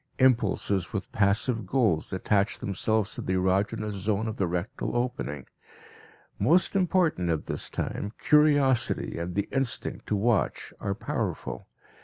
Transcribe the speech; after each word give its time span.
Impulses 0.17 0.91
with 0.91 1.11
passive 1.11 1.67
goals 1.67 2.11
attach 2.11 2.57
themselves 2.57 3.13
to 3.13 3.21
the 3.21 3.33
erogenous 3.33 3.91
zone 3.93 4.27
of 4.27 4.37
the 4.37 4.47
rectal 4.47 4.95
opening. 4.97 5.45
Most 6.39 6.75
important 6.75 7.29
at 7.29 7.45
this 7.45 7.69
time, 7.69 8.11
curiosity 8.17 9.19
and 9.19 9.35
the 9.35 9.47
instinct 9.51 10.07
to 10.07 10.15
watch 10.15 10.73
are 10.81 10.95
powerful. 10.95 11.67